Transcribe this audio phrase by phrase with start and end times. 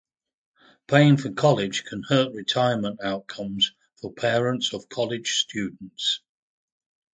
[0.87, 6.21] Paying for college can hurt retirement outcomes for parents of college students.